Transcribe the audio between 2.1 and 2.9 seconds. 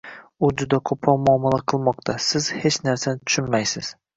“Siz hech